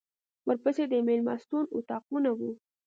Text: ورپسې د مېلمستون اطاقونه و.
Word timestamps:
ورپسې 0.47 0.83
د 0.91 0.93
مېلمستون 1.07 1.63
اطاقونه 1.77 2.29
و. 2.37 2.39